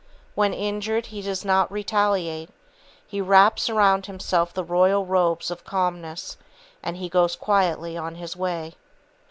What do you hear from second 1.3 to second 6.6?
not retaliate; he wraps around him the royal robes of Calmness,